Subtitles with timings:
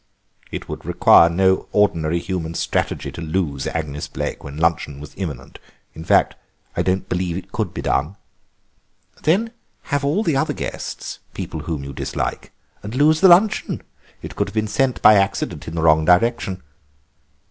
[0.49, 5.59] "It would require no ordinary human strategy to lose Agnes Blaik when luncheon was imminent:
[5.93, 6.33] in fact,
[6.75, 8.15] I don't believe it could be done."
[9.21, 9.51] "Then
[9.93, 12.51] have all the other guests, people whom you dislike,
[12.81, 13.83] and lose the luncheon.
[14.23, 16.63] It could have been sent by accident in the wrong direction."